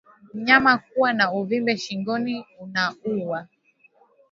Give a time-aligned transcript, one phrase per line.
[0.33, 3.47] Mnyama kuwa na uvimbe shingoni unaouma